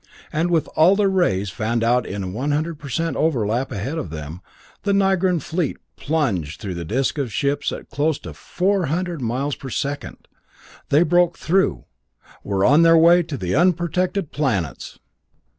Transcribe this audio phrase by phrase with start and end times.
[0.33, 4.41] And with all their rays fanned out in a 100% overlap ahead of them,
[4.81, 9.55] the Nigran fleet plunged through the disc of ships at close to four hundred miles
[9.55, 10.27] per second.
[10.89, 11.85] They broke through
[12.43, 14.97] were on their way to the unprotected planets!